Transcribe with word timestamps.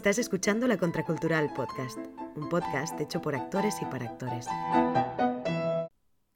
Estás 0.00 0.18
escuchando 0.18 0.66
La 0.66 0.78
Contracultural 0.78 1.52
Podcast, 1.52 1.98
un 2.34 2.48
podcast 2.48 2.98
hecho 3.02 3.20
por 3.20 3.34
actores 3.34 3.82
y 3.82 3.84
para 3.84 4.06
actores. 4.06 4.46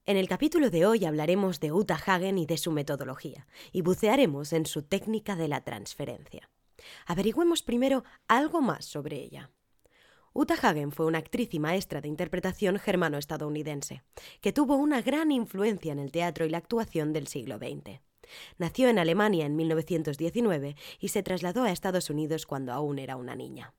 En 0.04 0.18
el 0.18 0.28
capítulo 0.28 0.68
de 0.68 0.84
hoy 0.84 1.06
hablaremos 1.06 1.60
de 1.60 1.72
Uta 1.72 1.94
Hagen 1.94 2.36
y 2.36 2.44
de 2.44 2.58
su 2.58 2.72
metodología, 2.72 3.46
y 3.72 3.80
bucearemos 3.80 4.52
en 4.52 4.66
su 4.66 4.82
técnica 4.82 5.34
de 5.34 5.48
la 5.48 5.62
transferencia. 5.62 6.50
Averigüemos 7.06 7.62
primero 7.62 8.04
algo 8.28 8.60
más 8.60 8.84
sobre 8.84 9.16
ella. 9.16 9.50
Uta 10.34 10.56
Hagen 10.60 10.92
fue 10.92 11.06
una 11.06 11.16
actriz 11.16 11.54
y 11.54 11.58
maestra 11.58 12.02
de 12.02 12.08
interpretación 12.08 12.78
germano-estadounidense, 12.78 14.02
que 14.42 14.52
tuvo 14.52 14.76
una 14.76 15.00
gran 15.00 15.32
influencia 15.32 15.92
en 15.92 16.00
el 16.00 16.12
teatro 16.12 16.44
y 16.44 16.50
la 16.50 16.58
actuación 16.58 17.14
del 17.14 17.28
siglo 17.28 17.56
XX. 17.56 18.02
Nació 18.58 18.88
en 18.88 18.98
Alemania 18.98 19.46
en 19.46 19.56
1919 19.56 20.76
y 21.00 21.08
se 21.08 21.22
trasladó 21.22 21.64
a 21.64 21.70
Estados 21.70 22.10
Unidos 22.10 22.46
cuando 22.46 22.72
aún 22.72 22.98
era 22.98 23.16
una 23.16 23.36
niña. 23.36 23.74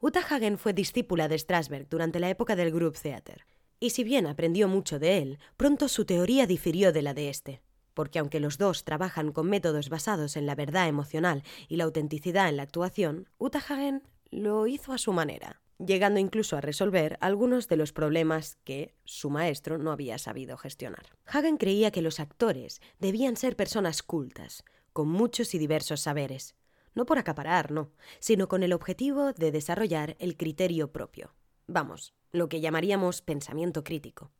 Uta 0.00 0.20
Hagen 0.20 0.58
fue 0.58 0.72
discípula 0.72 1.28
de 1.28 1.38
Strasberg 1.38 1.88
durante 1.88 2.18
la 2.18 2.28
época 2.28 2.56
del 2.56 2.72
Group 2.72 2.98
Theater, 3.00 3.46
y 3.78 3.90
si 3.90 4.04
bien 4.04 4.26
aprendió 4.26 4.68
mucho 4.68 4.98
de 4.98 5.18
él, 5.18 5.38
pronto 5.56 5.88
su 5.88 6.04
teoría 6.04 6.46
difirió 6.46 6.92
de 6.92 7.02
la 7.02 7.14
de 7.14 7.28
este, 7.28 7.62
porque 7.94 8.18
aunque 8.18 8.40
los 8.40 8.58
dos 8.58 8.84
trabajan 8.84 9.32
con 9.32 9.48
métodos 9.48 9.88
basados 9.88 10.36
en 10.36 10.46
la 10.46 10.54
verdad 10.54 10.88
emocional 10.88 11.42
y 11.68 11.76
la 11.76 11.84
autenticidad 11.84 12.48
en 12.48 12.56
la 12.56 12.62
actuación, 12.64 13.28
Uta 13.38 13.58
Hagen 13.58 14.02
lo 14.30 14.66
hizo 14.66 14.92
a 14.92 14.98
su 14.98 15.12
manera, 15.12 15.60
llegando 15.86 16.20
incluso 16.20 16.56
a 16.56 16.60
resolver 16.60 17.18
algunos 17.20 17.68
de 17.68 17.76
los 17.76 17.92
problemas 17.92 18.56
que 18.64 18.94
su 19.04 19.30
maestro 19.30 19.78
no 19.78 19.92
había 19.92 20.18
sabido 20.18 20.56
gestionar. 20.56 21.16
Hagen 21.26 21.56
creía 21.56 21.90
que 21.90 22.02
los 22.02 22.20
actores 22.20 22.80
debían 22.98 23.36
ser 23.36 23.56
personas 23.56 24.02
cultas, 24.02 24.64
con 24.92 25.08
muchos 25.08 25.54
y 25.54 25.58
diversos 25.58 26.00
saberes, 26.00 26.54
no 26.94 27.06
por 27.06 27.18
acaparar, 27.18 27.70
no, 27.70 27.92
sino 28.18 28.48
con 28.48 28.62
el 28.62 28.72
objetivo 28.72 29.32
de 29.32 29.50
desarrollar 29.50 30.16
el 30.18 30.36
criterio 30.36 30.92
propio. 30.92 31.34
Vamos, 31.66 32.14
lo 32.30 32.48
que 32.48 32.60
llamaríamos 32.60 33.22
pensamiento 33.22 33.84
crítico. 33.84 34.30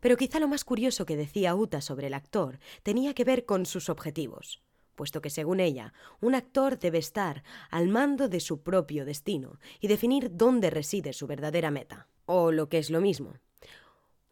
Pero 0.00 0.16
quizá 0.16 0.38
lo 0.38 0.48
más 0.48 0.64
curioso 0.64 1.06
que 1.06 1.16
decía 1.16 1.54
Uta 1.54 1.80
sobre 1.80 2.06
el 2.06 2.14
actor 2.14 2.58
tenía 2.82 3.14
que 3.14 3.24
ver 3.24 3.44
con 3.44 3.66
sus 3.66 3.88
objetivos 3.88 4.62
puesto 4.96 5.22
que 5.22 5.30
según 5.30 5.60
ella, 5.60 5.92
un 6.20 6.34
actor 6.34 6.78
debe 6.78 6.98
estar 6.98 7.44
al 7.70 7.86
mando 7.86 8.28
de 8.28 8.40
su 8.40 8.62
propio 8.62 9.04
destino 9.04 9.60
y 9.78 9.86
definir 9.86 10.30
dónde 10.36 10.70
reside 10.70 11.12
su 11.12 11.28
verdadera 11.28 11.70
meta. 11.70 12.08
O 12.24 12.50
lo 12.50 12.68
que 12.68 12.78
es 12.78 12.90
lo 12.90 13.00
mismo. 13.00 13.34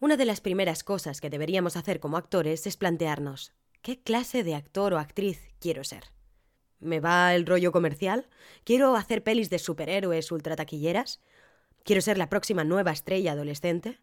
Una 0.01 0.17
de 0.17 0.25
las 0.25 0.41
primeras 0.41 0.83
cosas 0.83 1.21
que 1.21 1.31
deberíamos 1.31 1.77
hacer 1.77 2.01
como 2.01 2.17
actores 2.17 2.67
es 2.67 2.77
plantearnos, 2.77 3.53
¿qué 3.81 4.03
clase 4.03 4.43
de 4.43 4.57
actor 4.57 4.93
o 4.93 4.99
actriz 4.99 5.49
quiero 5.61 5.85
ser? 5.85 6.05
¿Me 6.81 7.01
va 7.01 7.35
el 7.35 7.47
rollo 7.47 7.73
comercial? 7.73 8.29
¿Quiero 8.65 8.97
hacer 8.97 9.23
pelis 9.23 9.49
de 9.49 9.59
superhéroes 9.59 10.33
ultrataquilleras? 10.33 11.21
¿Quiero 11.85 12.03
ser 12.03 12.19
la 12.19 12.29
próxima 12.29 12.65
nueva 12.65 12.91
estrella 12.91 13.33
adolescente? 13.33 14.01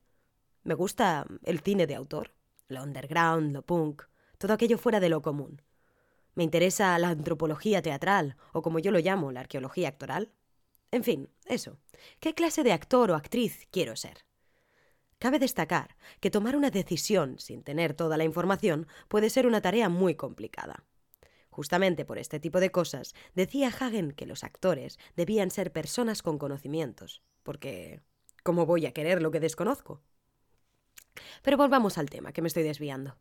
¿Me 0.64 0.74
gusta 0.74 1.26
el 1.44 1.60
cine 1.60 1.88
de 1.88 1.96
autor? 1.96 2.34
Lo 2.68 2.84
underground, 2.84 3.52
lo 3.54 3.64
punk, 3.64 4.04
todo 4.38 4.54
aquello 4.54 4.78
fuera 4.78 5.00
de 5.00 5.10
lo 5.10 5.22
común. 5.22 5.62
Me 6.34 6.44
interesa 6.44 6.98
la 7.00 7.10
antropología 7.10 7.82
teatral, 7.82 8.38
o 8.54 8.62
como 8.62 8.80
yo 8.80 8.92
lo 8.92 9.00
llamo, 9.00 9.32
la 9.32 9.42
arqueología 9.42 9.90
actoral. 9.90 10.32
En 10.92 11.04
fin, 11.04 11.30
eso. 11.46 11.78
¿Qué 12.20 12.34
clase 12.34 12.64
de 12.64 12.72
actor 12.72 13.12
o 13.12 13.16
actriz 13.16 13.68
quiero 13.72 13.96
ser? 13.96 14.26
Cabe 15.20 15.38
destacar 15.38 15.98
que 16.20 16.32
tomar 16.32 16.56
una 16.56 16.72
decisión 16.72 17.38
sin 17.38 17.64
tener 17.64 17.94
toda 17.94 18.18
la 18.18 18.24
información 18.24 18.88
puede 19.08 19.30
ser 19.30 19.46
una 19.46 19.62
tarea 19.62 19.88
muy 19.88 20.16
complicada. 20.16 20.84
Justamente 21.52 22.06
por 22.06 22.18
este 22.18 22.40
tipo 22.40 22.60
de 22.60 22.72
cosas, 22.72 23.14
decía 23.36 23.68
Hagen 23.68 24.14
que 24.14 24.26
los 24.26 24.44
actores 24.44 24.98
debían 25.16 25.52
ser 25.52 25.72
personas 25.72 26.24
con 26.24 26.40
conocimientos, 26.40 27.22
porque 27.44 28.02
¿cómo 28.42 28.66
voy 28.66 28.86
a 28.86 28.94
querer 28.94 29.22
lo 29.22 29.32
que 29.32 29.40
desconozco? 29.40 30.02
Pero 31.44 31.58
volvamos 31.58 31.98
al 31.98 32.10
tema, 32.10 32.32
que 32.32 32.42
me 32.42 32.48
estoy 32.48 32.64
desviando. 32.64 33.18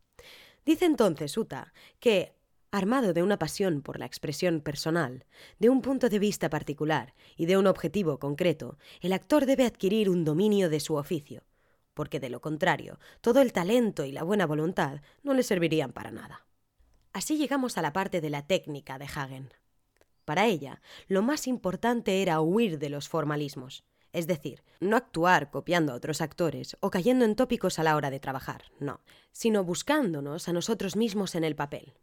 Dice 0.65 0.85
entonces 0.85 1.37
Uta 1.37 1.73
que 1.99 2.40
armado 2.71 3.13
de 3.13 3.23
una 3.23 3.39
pasión 3.39 3.83
por 3.83 3.99
la 3.99 4.07
expresión 4.07 4.61
personal, 4.61 5.25
de 5.59 5.69
un 5.69 5.83
punto 5.83 6.09
de 6.09 6.19
vista 6.19 6.49
particular 6.49 7.15
y 7.37 7.47
de 7.47 7.57
un 7.57 7.67
objetivo 7.67 8.19
concreto, 8.19 8.79
el 9.01 9.13
actor 9.13 9.47
debe 9.47 9.65
adquirir 9.65 10.09
un 10.09 10.25
dominio 10.25 10.69
de 10.71 10.81
su 10.81 10.95
oficio, 10.95 11.43
porque 11.95 12.21
de 12.21 12.31
lo 12.31 12.41
contrario, 12.41 12.99
todo 13.21 13.41
el 13.41 13.53
talento 13.53 14.05
y 14.05 14.13
la 14.13 14.23
buena 14.23 14.47
voluntad 14.47 15.01
no 15.23 15.35
le 15.35 15.43
servirían 15.43 15.93
para 15.93 16.11
nada. 16.11 16.47
Así 17.13 17.37
llegamos 17.37 17.77
a 17.77 17.83
la 17.83 17.93
parte 17.93 18.21
de 18.21 18.31
la 18.31 18.47
técnica 18.47 18.99
de 18.99 19.07
Hagen. 19.07 19.53
Para 20.25 20.47
ella, 20.47 20.81
lo 21.09 21.23
más 21.23 21.49
importante 21.49 22.23
era 22.23 22.41
huir 22.41 22.79
de 22.79 22.89
los 22.89 23.09
formalismos, 23.09 23.85
es 24.13 24.29
decir, 24.29 24.63
no 24.79 24.97
actuar 24.97 25.51
copiando 25.51 25.93
a 25.93 25.97
otros 25.97 26.21
actores 26.21 26.77
o 26.81 26.91
cayendo 26.91 27.25
en 27.25 27.35
tópicos 27.35 27.79
a 27.79 27.83
la 27.83 27.97
hora 27.97 28.11
de 28.11 28.21
trabajar, 28.21 28.65
no, 28.79 29.01
sino 29.33 29.65
buscándonos 29.65 30.49
a 30.49 30.53
nosotros 30.53 30.95
mismos 30.95 31.35
en 31.35 31.45
el 31.45 31.57
papel, 31.57 31.95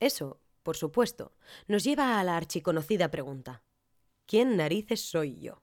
eso, 0.00 0.40
por 0.62 0.76
supuesto, 0.76 1.32
nos 1.66 1.84
lleva 1.84 2.18
a 2.20 2.24
la 2.24 2.36
archiconocida 2.36 3.10
pregunta 3.10 3.62
¿Quién 4.26 4.58
narices 4.58 5.00
soy 5.00 5.40
yo? 5.40 5.62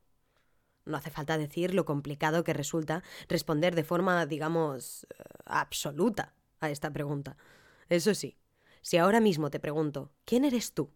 No 0.85 0.97
hace 0.97 1.11
falta 1.11 1.37
decir 1.37 1.75
lo 1.75 1.85
complicado 1.85 2.43
que 2.43 2.53
resulta 2.53 3.03
responder 3.27 3.75
de 3.75 3.83
forma, 3.83 4.25
digamos, 4.25 5.03
eh, 5.03 5.23
absoluta 5.45 6.33
a 6.59 6.71
esta 6.71 6.91
pregunta. 6.91 7.37
Eso 7.89 8.15
sí, 8.15 8.37
si 8.81 8.97
ahora 8.97 9.19
mismo 9.19 9.51
te 9.51 9.59
pregunto 9.59 10.11
¿quién 10.25 10.45
eres 10.45 10.73
tú? 10.73 10.91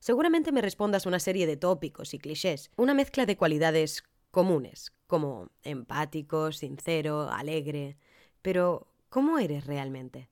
Seguramente 0.00 0.50
me 0.50 0.62
respondas 0.62 1.06
una 1.06 1.20
serie 1.20 1.46
de 1.46 1.56
tópicos 1.56 2.14
y 2.14 2.18
clichés, 2.18 2.70
una 2.76 2.94
mezcla 2.94 3.26
de 3.26 3.36
cualidades 3.36 4.02
comunes, 4.30 4.92
como 5.06 5.50
empático, 5.62 6.52
sincero, 6.52 7.30
alegre. 7.30 7.98
Pero, 8.42 8.88
¿cómo 9.10 9.38
eres 9.38 9.66
realmente? 9.66 10.29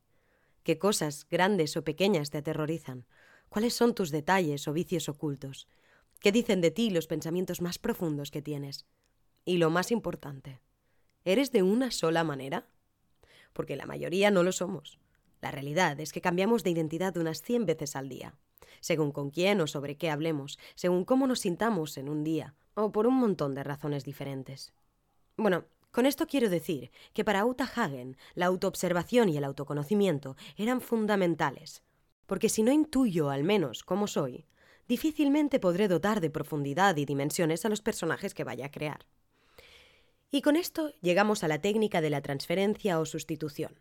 ¿Qué 0.69 0.79
cosas, 0.79 1.27
grandes 1.31 1.79
o 1.79 1.83
pequeñas, 1.83 2.29
te 2.29 2.37
aterrorizan? 2.37 3.07
¿Cuáles 3.49 3.73
son 3.73 3.95
tus 3.95 4.11
detalles 4.11 4.69
o 4.69 4.75
vicios 4.75 5.09
ocultos? 5.09 5.67
¿Qué 6.21 6.31
dicen 6.31 6.61
de 6.61 6.71
ti 6.71 6.91
los 6.91 7.07
pensamientos 7.07 7.63
más 7.63 7.79
profundos 7.79 8.31
que 8.31 8.43
tienes? 8.43 8.85
Y 9.47 9.57
lo 9.57 9.71
más 9.71 9.91
importante, 9.91 10.61
¿eres 11.25 11.53
de 11.53 11.63
una 11.63 11.91
sola 11.91 12.23
manera? 12.23 12.69
Porque 13.55 13.77
la 13.77 13.87
mayoría 13.87 14.31
no 14.31 14.43
lo 14.43 14.53
somos. 14.53 14.99
La 15.41 15.51
realidad 15.51 15.99
es 16.01 16.13
que 16.13 16.21
cambiamos 16.21 16.65
de 16.65 16.69
identidad 16.69 17.17
unas 17.17 17.41
cien 17.41 17.65
veces 17.65 17.97
al 17.97 18.11
día, 18.11 18.35
según 18.81 19.11
con 19.11 19.31
quién 19.31 19.63
o 19.63 19.67
sobre 19.67 19.97
qué 19.97 20.11
hablemos, 20.11 20.59
según 20.75 21.07
cómo 21.07 21.27
nos 21.27 21.41
sintamos 21.41 21.97
en 21.97 22.11
un 22.11 22.25
día, 22.25 22.57
o 22.75 22.93
por 22.93 23.07
un 23.07 23.15
montón 23.15 23.55
de 23.55 23.65
razones 23.65 24.05
diferentes. 24.05 24.75
Bueno, 25.39 25.65
con 25.91 26.07
esto 26.07 26.27
quiero 26.27 26.49
decir 26.49 26.91
que 27.13 27.25
para 27.25 27.45
Uta 27.45 27.65
Hagen 27.65 28.17
la 28.35 28.47
autoobservación 28.47 29.29
y 29.29 29.37
el 29.37 29.45
autoconocimiento 29.45 30.37
eran 30.57 30.81
fundamentales, 30.81 31.83
porque 32.27 32.49
si 32.49 32.63
no 32.63 32.73
intuyo 32.73 33.31
al 33.31 33.43
menos 33.43 33.83
cómo 33.83 34.07
soy, 34.07 34.47
difícilmente 34.87 35.61
podré 35.61 35.89
dotar 35.89 36.21
de 36.21 36.31
profundidad 36.31 36.97
y 36.97 37.05
dimensiones 37.05 37.65
a 37.65 37.69
los 37.69 37.81
personajes 37.81 38.35
que 38.35 38.45
vaya 38.45 38.67
a 38.67 38.71
crear. 38.71 39.07
Y 40.31 40.43
con 40.43 40.57
esto 40.57 40.93
llegamos 41.01 41.43
a 41.43 41.49
la 41.49 41.61
técnica 41.61 42.01
de 42.01 42.11
la 42.11 42.21
transferencia 42.21 43.01
o 43.01 43.07
sustitución. 43.07 43.81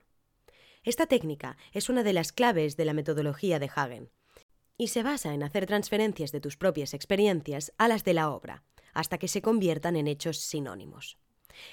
Esta 0.83 1.05
técnica 1.05 1.57
es 1.73 1.89
una 1.89 2.03
de 2.03 2.13
las 2.13 2.31
claves 2.31 2.77
de 2.77 2.85
la 2.85 2.93
metodología 2.93 3.59
de 3.59 3.69
Hagen, 3.75 4.09
y 4.77 4.89
se 4.89 5.03
basa 5.03 5.33
en 5.33 5.43
hacer 5.43 5.65
transferencias 5.65 6.31
de 6.31 6.39
tus 6.39 6.55
propias 6.55 6.93
experiencias 6.93 7.73
a 7.77 7.87
las 7.87 8.03
de 8.03 8.13
la 8.13 8.29
obra, 8.29 8.63
hasta 8.93 9.17
que 9.17 9.27
se 9.27 9.41
conviertan 9.41 9.95
en 9.95 10.07
hechos 10.07 10.37
sinónimos. 10.37 11.17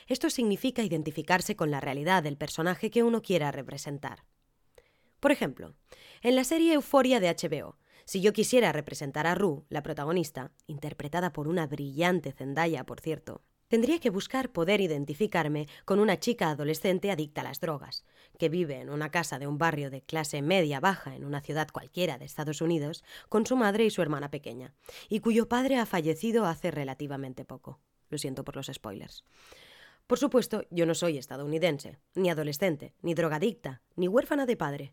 Esto 0.07 0.31
significa 0.31 0.83
identificarse 0.83 1.57
con 1.57 1.71
la 1.71 1.81
realidad 1.81 2.23
del 2.23 2.37
personaje 2.37 2.91
que 2.91 3.03
uno 3.03 3.23
quiera 3.23 3.53
representar. 3.53 4.25
Por 5.21 5.33
ejemplo, 5.33 5.75
en 6.23 6.37
la 6.37 6.45
serie 6.45 6.75
Euforia 6.75 7.21
de 7.21 7.29
HBO, 7.29 7.79
si 8.05 8.21
yo 8.21 8.35
quisiera 8.35 8.73
representar 8.73 9.27
a 9.27 9.35
Rue, 9.35 9.65
la 9.71 9.83
protagonista, 9.83 10.53
interpretada 10.67 11.33
por 11.33 11.49
una 11.49 11.67
brillante 11.67 12.33
Zendaya, 12.33 12.85
por 12.85 13.01
cierto, 13.01 13.43
tendría 13.69 13.99
que 13.99 14.11
buscar 14.11 14.53
poder 14.53 14.83
identificarme 14.83 15.67
con 15.87 15.99
una 15.99 16.21
chica 16.21 16.51
adolescente 16.51 17.11
adicta 17.11 17.41
a 17.41 17.45
las 17.45 17.61
drogas, 17.61 18.05
que 18.39 18.51
vive 18.51 18.81
en 18.81 18.91
una 18.91 19.11
casa 19.11 19.39
de 19.39 19.47
un 19.47 19.57
barrio 19.57 19.91
de 19.91 20.03
clase 20.03 20.43
media 20.43 20.81
baja 20.81 21.17
en 21.17 21.25
una 21.25 21.41
ciudad 21.41 21.69
cualquiera 21.73 22.19
de 22.19 22.27
Estados 22.27 22.61
Unidos, 22.61 23.03
con 23.31 23.47
su 23.47 23.57
madre 23.57 23.87
y 23.87 23.91
su 23.91 24.03
hermana 24.03 24.31
pequeña, 24.31 24.75
y 25.09 25.21
cuyo 25.21 25.49
padre 25.49 25.79
ha 25.79 25.87
fallecido 25.87 26.45
hace 26.45 26.71
relativamente 26.71 27.47
poco. 27.47 27.81
Lo 28.11 28.19
siento 28.19 28.45
por 28.45 28.57
los 28.57 28.71
spoilers. 28.73 29.25
Por 30.07 30.19
supuesto, 30.19 30.65
yo 30.71 30.85
no 30.85 30.95
soy 30.95 31.17
estadounidense, 31.17 31.99
ni 32.15 32.31
adolescente, 32.31 32.95
ni 33.01 33.15
drogadicta, 33.15 33.83
ni 33.97 34.07
huérfana 34.09 34.45
de 34.45 34.57
padre. 34.57 34.93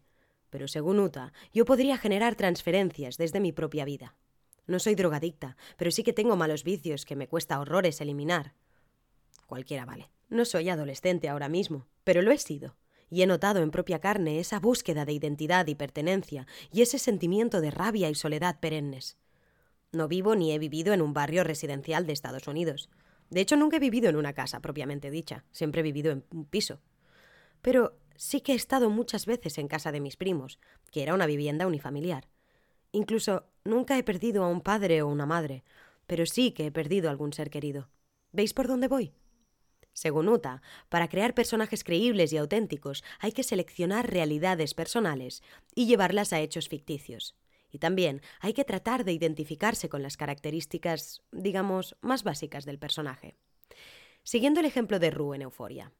Pero 0.49 0.67
según 0.67 0.99
Uta, 0.99 1.33
yo 1.53 1.65
podría 1.65 1.97
generar 1.97 2.35
transferencias 2.35 3.17
desde 3.17 3.39
mi 3.39 3.51
propia 3.51 3.85
vida. 3.85 4.15
No 4.67 4.79
soy 4.79 4.95
drogadicta, 4.95 5.57
pero 5.77 5.91
sí 5.91 6.03
que 6.03 6.13
tengo 6.13 6.35
malos 6.35 6.63
vicios 6.63 7.05
que 7.05 7.15
me 7.15 7.27
cuesta 7.27 7.59
horrores 7.59 7.99
eliminar. 7.99 8.53
Cualquiera 9.47 9.85
vale. 9.85 10.09
No 10.29 10.45
soy 10.45 10.69
adolescente 10.69 11.27
ahora 11.27 11.49
mismo, 11.49 11.87
pero 12.05 12.21
lo 12.21 12.31
he 12.31 12.37
sido. 12.37 12.77
Y 13.09 13.21
he 13.21 13.27
notado 13.27 13.61
en 13.61 13.71
propia 13.71 13.99
carne 13.99 14.39
esa 14.39 14.61
búsqueda 14.61 15.03
de 15.03 15.11
identidad 15.11 15.67
y 15.67 15.75
pertenencia 15.75 16.47
y 16.71 16.81
ese 16.81 16.99
sentimiento 16.99 17.59
de 17.59 17.69
rabia 17.69 18.09
y 18.09 18.15
soledad 18.15 18.61
perennes. 18.61 19.17
No 19.91 20.07
vivo 20.07 20.35
ni 20.35 20.53
he 20.53 20.59
vivido 20.59 20.93
en 20.93 21.01
un 21.01 21.13
barrio 21.13 21.43
residencial 21.43 22.07
de 22.07 22.13
Estados 22.13 22.47
Unidos. 22.47 22.89
De 23.31 23.41
hecho, 23.41 23.55
nunca 23.55 23.77
he 23.77 23.79
vivido 23.79 24.09
en 24.09 24.17
una 24.17 24.33
casa 24.33 24.59
propiamente 24.59 25.09
dicha, 25.09 25.45
siempre 25.51 25.79
he 25.79 25.83
vivido 25.83 26.11
en 26.11 26.25
un 26.31 26.45
piso. 26.45 26.81
Pero 27.61 27.97
sí 28.15 28.41
que 28.41 28.51
he 28.51 28.55
estado 28.55 28.89
muchas 28.89 29.25
veces 29.25 29.57
en 29.57 29.69
casa 29.69 29.91
de 29.91 30.01
mis 30.01 30.17
primos, 30.17 30.59
que 30.91 31.01
era 31.01 31.13
una 31.13 31.25
vivienda 31.25 31.65
unifamiliar. 31.65 32.27
Incluso 32.91 33.45
nunca 33.63 33.97
he 33.97 34.03
perdido 34.03 34.43
a 34.43 34.47
un 34.47 34.61
padre 34.61 35.01
o 35.01 35.07
una 35.07 35.25
madre, 35.25 35.63
pero 36.07 36.25
sí 36.25 36.51
que 36.51 36.65
he 36.65 36.71
perdido 36.71 37.07
a 37.07 37.11
algún 37.11 37.31
ser 37.31 37.49
querido. 37.49 37.89
¿Veis 38.33 38.53
por 38.53 38.67
dónde 38.67 38.89
voy? 38.89 39.13
Según 39.93 40.27
Uta, 40.27 40.61
para 40.89 41.07
crear 41.07 41.33
personajes 41.33 41.83
creíbles 41.83 42.33
y 42.33 42.37
auténticos 42.37 43.03
hay 43.19 43.31
que 43.31 43.43
seleccionar 43.43 44.11
realidades 44.11 44.73
personales 44.73 45.41
y 45.73 45.85
llevarlas 45.85 46.33
a 46.33 46.41
hechos 46.41 46.67
ficticios. 46.67 47.35
Y 47.71 47.79
también 47.79 48.21
hay 48.39 48.53
que 48.53 48.65
tratar 48.65 49.05
de 49.05 49.13
identificarse 49.13 49.89
con 49.89 50.03
las 50.03 50.17
características, 50.17 51.21
digamos, 51.31 51.95
más 52.01 52.23
básicas 52.23 52.65
del 52.65 52.79
personaje. 52.79 53.35
Siguiendo 54.23 54.59
el 54.59 54.65
ejemplo 54.65 54.99
de 54.99 55.09
Rue 55.09 55.35
en 55.35 55.41
Euforia, 55.43 55.93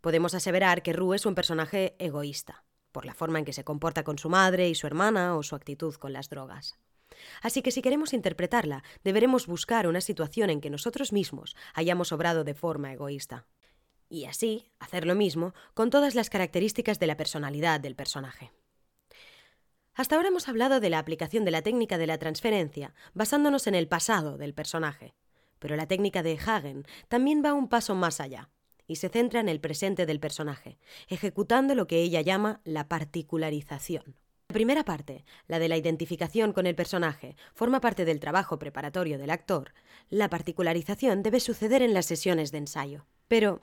podemos 0.00 0.34
aseverar 0.34 0.82
que 0.82 0.92
Rue 0.92 1.16
es 1.16 1.24
un 1.24 1.34
personaje 1.34 1.94
egoísta, 1.98 2.64
por 2.92 3.06
la 3.06 3.14
forma 3.14 3.38
en 3.38 3.44
que 3.44 3.52
se 3.52 3.64
comporta 3.64 4.04
con 4.04 4.18
su 4.18 4.28
madre 4.28 4.68
y 4.68 4.74
su 4.74 4.86
hermana 4.86 5.36
o 5.36 5.42
su 5.42 5.54
actitud 5.54 5.94
con 5.94 6.12
las 6.12 6.28
drogas. 6.28 6.78
Así 7.42 7.62
que 7.62 7.70
si 7.70 7.80
queremos 7.80 8.12
interpretarla, 8.12 8.82
deberemos 9.02 9.46
buscar 9.46 9.86
una 9.86 10.00
situación 10.00 10.50
en 10.50 10.60
que 10.60 10.70
nosotros 10.70 11.12
mismos 11.12 11.56
hayamos 11.74 12.12
obrado 12.12 12.44
de 12.44 12.54
forma 12.54 12.92
egoísta. 12.92 13.46
Y 14.08 14.26
así 14.26 14.70
hacer 14.78 15.06
lo 15.06 15.14
mismo 15.14 15.54
con 15.74 15.90
todas 15.90 16.14
las 16.14 16.30
características 16.30 16.98
de 16.98 17.06
la 17.06 17.16
personalidad 17.16 17.80
del 17.80 17.96
personaje. 17.96 18.52
Hasta 19.94 20.16
ahora 20.16 20.28
hemos 20.28 20.48
hablado 20.48 20.80
de 20.80 20.90
la 20.90 20.98
aplicación 20.98 21.44
de 21.44 21.52
la 21.52 21.62
técnica 21.62 21.98
de 21.98 22.08
la 22.08 22.18
transferencia, 22.18 22.94
basándonos 23.14 23.68
en 23.68 23.76
el 23.76 23.86
pasado 23.86 24.36
del 24.36 24.52
personaje. 24.52 25.14
Pero 25.60 25.76
la 25.76 25.86
técnica 25.86 26.24
de 26.24 26.36
Hagen 26.36 26.84
también 27.08 27.42
va 27.44 27.54
un 27.54 27.68
paso 27.68 27.94
más 27.94 28.20
allá 28.20 28.50
y 28.88 28.96
se 28.96 29.08
centra 29.08 29.38
en 29.38 29.48
el 29.48 29.60
presente 29.60 30.04
del 30.04 30.18
personaje, 30.18 30.78
ejecutando 31.08 31.76
lo 31.76 31.86
que 31.86 32.02
ella 32.02 32.20
llama 32.22 32.60
la 32.64 32.88
particularización. 32.88 34.16
La 34.48 34.54
primera 34.54 34.84
parte, 34.84 35.24
la 35.46 35.60
de 35.60 35.68
la 35.68 35.76
identificación 35.76 36.52
con 36.52 36.66
el 36.66 36.74
personaje, 36.74 37.36
forma 37.54 37.80
parte 37.80 38.04
del 38.04 38.20
trabajo 38.20 38.58
preparatorio 38.58 39.16
del 39.16 39.30
actor. 39.30 39.74
La 40.10 40.28
particularización 40.28 41.22
debe 41.22 41.38
suceder 41.38 41.82
en 41.82 41.94
las 41.94 42.06
sesiones 42.06 42.50
de 42.50 42.58
ensayo. 42.58 43.06
Pero, 43.28 43.60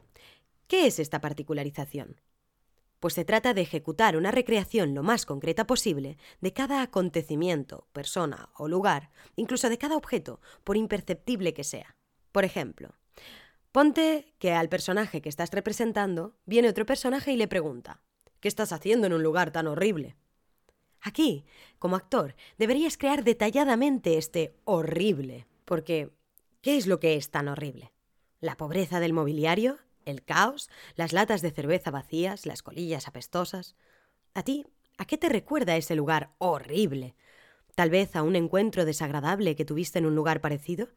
¿qué 0.67 0.87
es 0.87 0.97
esta 0.97 1.19
particularización? 1.19 2.19
Pues 3.01 3.15
se 3.15 3.25
trata 3.25 3.53
de 3.56 3.62
ejecutar 3.62 4.15
una 4.15 4.30
recreación 4.30 4.94
lo 4.94 5.01
más 5.01 5.25
concreta 5.25 5.65
posible 5.65 6.18
de 6.39 6.53
cada 6.53 6.83
acontecimiento, 6.83 7.88
persona 7.94 8.50
o 8.56 8.68
lugar, 8.68 9.09
incluso 9.36 9.69
de 9.69 9.80
cada 9.80 9.98
objeto, 9.98 10.39
por 10.63 10.77
imperceptible 10.77 11.56
que 11.56 11.63
sea. 11.63 11.98
Por 12.31 12.45
ejemplo, 12.45 12.94
ponte 13.71 14.36
que 14.38 14.53
al 14.53 14.69
personaje 14.69 15.19
que 15.19 15.30
estás 15.30 15.50
representando 15.51 16.36
viene 16.45 16.69
otro 16.69 16.86
personaje 16.86 17.33
y 17.33 17.38
le 17.38 17.48
pregunta, 17.48 18.03
¿qué 18.39 18.48
estás 18.48 18.71
haciendo 18.71 19.07
en 19.07 19.13
un 19.13 19.24
lugar 19.24 19.51
tan 19.51 19.65
horrible? 19.65 20.15
Aquí, 21.01 21.44
como 21.80 21.95
actor, 21.95 22.36
deberías 22.59 23.00
crear 23.00 23.24
detalladamente 23.24 24.19
este 24.19 24.53
horrible, 24.63 25.48
porque 25.65 26.12
¿qué 26.62 26.77
es 26.77 26.86
lo 26.86 27.00
que 27.00 27.15
es 27.15 27.31
tan 27.31 27.48
horrible? 27.48 27.92
¿La 28.42 28.57
pobreza 28.57 29.00
del 29.00 29.13
mobiliario? 29.13 29.80
El 30.06 30.24
caos, 30.24 30.69
las 30.95 31.13
latas 31.13 31.42
de 31.42 31.51
cerveza 31.51 31.92
vacías, 31.92 32.45
las 32.45 32.63
colillas 32.63 33.07
apestosas. 33.07 33.75
¿A 34.33 34.44
ti? 34.44 34.65
¿A 34.98 35.06
qué 35.06 35.18
te 35.18 35.30
recuerda 35.30 35.75
ese 35.75 35.95
lugar 35.95 36.31
horrible? 36.38 37.15
¿Tal 37.75 37.89
vez 37.89 38.15
a 38.15 38.24
un 38.24 38.36
encuentro 38.36 38.86
desagradable 38.86 39.56
que 39.56 39.65
tuviste 39.65 40.00
en 40.00 40.06
un 40.06 40.15
lugar 40.15 40.42
parecido? 40.42 40.89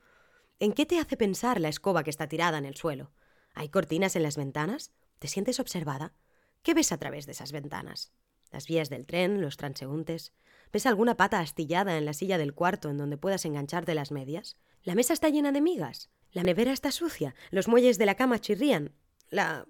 ¿En 0.60 0.72
qué 0.72 0.86
te 0.86 0.98
hace 0.98 1.16
pensar 1.16 1.60
la 1.60 1.68
escoba 1.68 2.04
que 2.04 2.10
está 2.10 2.28
tirada 2.28 2.58
en 2.58 2.64
el 2.64 2.76
suelo? 2.76 3.12
¿Hay 3.54 3.68
cortinas 3.68 4.16
en 4.16 4.22
las 4.22 4.36
ventanas? 4.36 4.92
¿Te 5.18 5.28
sientes 5.28 5.60
observada? 5.60 6.12
¿Qué 6.62 6.74
ves 6.74 6.92
a 6.92 6.98
través 6.98 7.26
de 7.26 7.32
esas 7.32 7.52
ventanas? 7.52 8.12
¿Las 8.50 8.66
vías 8.66 8.88
del 8.88 9.06
tren, 9.06 9.40
los 9.40 9.56
transeúntes? 9.56 10.32
¿Ves 10.72 10.86
alguna 10.86 11.16
pata 11.16 11.40
astillada 11.40 11.96
en 11.98 12.04
la 12.04 12.12
silla 12.12 12.38
del 12.38 12.54
cuarto 12.54 12.90
en 12.90 12.98
donde 12.98 13.16
puedas 13.16 13.44
engancharte 13.44 13.94
las 13.94 14.10
medias? 14.10 14.56
¿La 14.82 14.94
mesa 14.94 15.12
está 15.12 15.28
llena 15.28 15.52
de 15.52 15.60
migas? 15.60 16.10
La 16.34 16.42
nevera 16.42 16.72
está 16.72 16.90
sucia, 16.90 17.34
los 17.50 17.68
muelles 17.68 17.96
de 17.96 18.06
la 18.06 18.16
cama 18.16 18.40
chirrían. 18.40 18.92
La... 19.30 19.66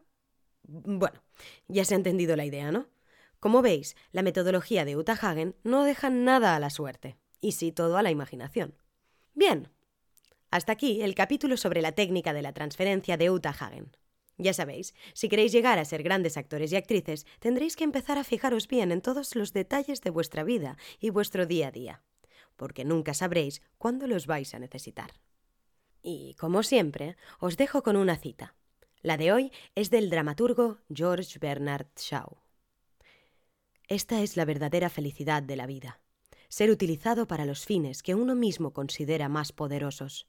Bueno, 0.62 1.22
ya 1.68 1.84
se 1.84 1.92
ha 1.94 1.98
entendido 1.98 2.36
la 2.36 2.46
idea, 2.46 2.72
¿no? 2.72 2.88
Como 3.38 3.60
veis, 3.60 3.96
la 4.12 4.22
metodología 4.22 4.86
de 4.86 4.96
Uta 4.96 5.12
Hagen 5.12 5.54
no 5.62 5.84
deja 5.84 6.08
nada 6.08 6.56
a 6.56 6.58
la 6.58 6.70
suerte, 6.70 7.18
y 7.42 7.52
sí 7.52 7.70
todo 7.70 7.98
a 7.98 8.02
la 8.02 8.10
imaginación. 8.10 8.74
Bien, 9.34 9.68
hasta 10.50 10.72
aquí 10.72 11.02
el 11.02 11.14
capítulo 11.14 11.58
sobre 11.58 11.82
la 11.82 11.92
técnica 11.92 12.32
de 12.32 12.40
la 12.40 12.54
transferencia 12.54 13.18
de 13.18 13.30
Uta 13.30 13.50
Hagen. 13.50 13.94
Ya 14.38 14.54
sabéis, 14.54 14.94
si 15.12 15.28
queréis 15.28 15.52
llegar 15.52 15.78
a 15.78 15.84
ser 15.84 16.02
grandes 16.02 16.38
actores 16.38 16.72
y 16.72 16.76
actrices, 16.76 17.26
tendréis 17.40 17.76
que 17.76 17.84
empezar 17.84 18.16
a 18.16 18.24
fijaros 18.24 18.68
bien 18.68 18.90
en 18.90 19.02
todos 19.02 19.36
los 19.36 19.52
detalles 19.52 20.00
de 20.00 20.08
vuestra 20.08 20.44
vida 20.44 20.78
y 20.98 21.10
vuestro 21.10 21.44
día 21.44 21.68
a 21.68 21.72
día, 21.72 22.02
porque 22.56 22.86
nunca 22.86 23.12
sabréis 23.12 23.60
cuándo 23.76 24.06
los 24.06 24.26
vais 24.26 24.54
a 24.54 24.58
necesitar. 24.58 25.12
Y, 26.06 26.34
como 26.34 26.62
siempre, 26.62 27.16
os 27.40 27.56
dejo 27.56 27.82
con 27.82 27.96
una 27.96 28.16
cita. 28.16 28.54
La 29.00 29.16
de 29.16 29.32
hoy 29.32 29.52
es 29.74 29.88
del 29.88 30.10
dramaturgo 30.10 30.76
George 30.92 31.38
Bernard 31.38 31.86
Shaw. 31.96 32.36
Esta 33.88 34.22
es 34.22 34.36
la 34.36 34.44
verdadera 34.44 34.90
felicidad 34.90 35.42
de 35.42 35.56
la 35.56 35.66
vida, 35.66 36.00
ser 36.48 36.70
utilizado 36.70 37.26
para 37.26 37.46
los 37.46 37.64
fines 37.64 38.02
que 38.02 38.14
uno 38.14 38.34
mismo 38.34 38.74
considera 38.74 39.30
más 39.30 39.52
poderosos, 39.52 40.26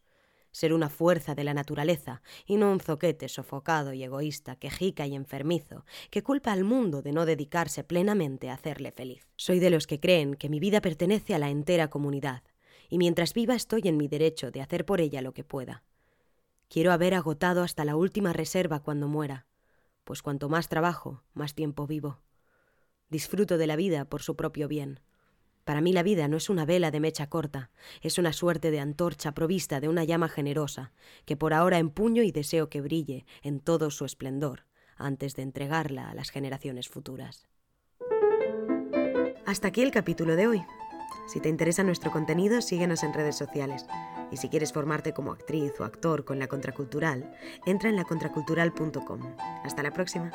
ser 0.52 0.72
una 0.72 0.88
fuerza 0.88 1.36
de 1.36 1.44
la 1.44 1.54
naturaleza 1.54 2.22
y 2.46 2.56
no 2.56 2.72
un 2.72 2.80
zoquete 2.80 3.28
sofocado 3.28 3.92
y 3.92 4.02
egoísta, 4.02 4.56
quejica 4.56 5.06
y 5.06 5.14
enfermizo, 5.14 5.86
que 6.10 6.24
culpa 6.24 6.54
al 6.54 6.64
mundo 6.64 7.02
de 7.02 7.12
no 7.12 7.26
dedicarse 7.26 7.84
plenamente 7.84 8.50
a 8.50 8.54
hacerle 8.54 8.94
feliz. 8.94 9.28
Soy 9.36 9.60
de 9.60 9.72
los 9.72 9.88
que 9.88 10.00
creen 10.00 10.36
que 10.36 10.48
mi 10.48 10.62
vida 10.62 10.80
pertenece 10.80 11.36
a 11.36 11.40
la 11.40 11.50
entera 11.50 11.90
comunidad, 11.90 12.44
y 12.90 12.98
mientras 12.98 13.34
viva 13.34 13.56
estoy 13.56 13.82
en 13.86 13.98
mi 13.98 14.08
derecho 14.08 14.52
de 14.52 14.62
hacer 14.62 14.86
por 14.86 15.02
ella 15.02 15.22
lo 15.22 15.34
que 15.34 15.44
pueda. 15.44 15.84
Quiero 16.68 16.92
haber 16.92 17.14
agotado 17.14 17.64
hasta 17.64 17.86
la 17.86 17.96
última 17.96 18.34
reserva 18.34 18.82
cuando 18.82 19.08
muera, 19.08 19.46
pues 20.04 20.22
cuanto 20.22 20.50
más 20.50 20.70
trabajo, 20.70 21.24
más 21.34 21.54
tiempo 21.56 21.88
vivo. 21.88 22.20
Disfruto 23.10 23.58
de 23.58 23.68
la 23.68 23.76
vida 23.76 24.06
por 24.06 24.22
su 24.22 24.36
propio 24.36 24.68
bien. 24.68 25.00
Para 25.64 25.82
mí 25.82 25.94
la 25.94 26.04
vida 26.04 26.28
no 26.28 26.38
es 26.38 26.50
una 26.50 26.66
vela 26.66 26.92
de 26.92 27.00
mecha 27.00 27.28
corta, 27.28 27.72
es 28.02 28.18
una 28.20 28.34
suerte 28.34 28.70
de 28.70 28.80
antorcha 28.80 29.34
provista 29.34 29.80
de 29.80 29.90
una 29.90 30.04
llama 30.04 30.30
generosa, 30.30 30.92
que 31.26 31.36
por 31.36 31.54
ahora 31.54 31.80
empuño 31.80 32.22
y 32.24 32.32
deseo 32.32 32.70
que 32.70 32.82
brille 32.82 33.26
en 33.42 33.60
todo 33.60 33.90
su 33.90 34.06
esplendor, 34.06 34.66
antes 34.96 35.36
de 35.36 35.42
entregarla 35.42 36.10
a 36.10 36.14
las 36.14 36.30
generaciones 36.30 36.88
futuras. 36.88 37.48
Hasta 39.46 39.68
aquí 39.68 39.82
el 39.82 39.92
capítulo 39.92 40.36
de 40.36 40.48
hoy. 40.48 40.62
Si 41.28 41.40
te 41.40 41.50
interesa 41.50 41.84
nuestro 41.84 42.12
contenido, 42.12 42.62
síguenos 42.62 43.04
en 43.04 43.14
redes 43.14 43.36
sociales. 43.36 43.86
Y 44.32 44.38
si 44.38 44.50
quieres 44.50 44.74
formarte 44.74 45.14
como 45.14 45.32
actriz 45.32 45.74
o 45.80 45.84
actor 45.84 46.26
con 46.26 46.40
la 46.40 46.48
contracultural, 46.48 47.34
entra 47.66 47.90
en 47.90 47.96
lacontracultural.com. 47.96 49.22
Hasta 49.64 49.84
la 49.84 49.92
próxima. 49.92 50.32